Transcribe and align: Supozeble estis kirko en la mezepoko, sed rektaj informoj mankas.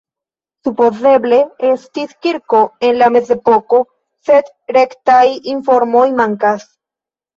Supozeble 0.67 1.37
estis 1.71 2.15
kirko 2.27 2.61
en 2.89 2.97
la 3.03 3.09
mezepoko, 3.17 3.83
sed 4.31 4.49
rektaj 4.79 5.23
informoj 5.55 6.07
mankas. 6.23 6.67